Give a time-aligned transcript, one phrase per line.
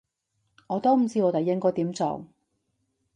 [0.65, 2.25] 我都唔知我哋應該點做